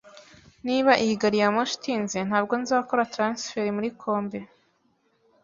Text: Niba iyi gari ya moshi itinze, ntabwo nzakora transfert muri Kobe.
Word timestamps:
Niba 0.65 0.91
iyi 1.03 1.13
gari 1.21 1.37
ya 1.41 1.49
moshi 1.55 1.75
itinze, 1.79 2.17
ntabwo 2.27 2.53
nzakora 2.61 3.09
transfert 3.13 3.73
muri 3.75 3.89
Kobe. 4.01 4.39